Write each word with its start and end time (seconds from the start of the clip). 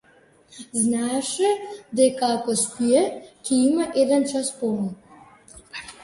Знаеше 0.83 1.49
дека 1.99 2.29
ако 2.37 2.55
спие, 2.61 3.03
ќе 3.49 3.59
има 3.65 3.85
еден 4.05 4.25
час 4.31 4.49
помалку. 4.63 5.21